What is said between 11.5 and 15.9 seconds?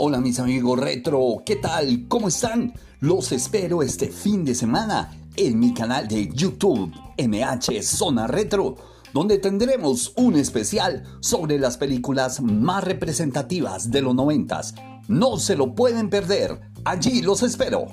las películas más representativas de los noventas. No se lo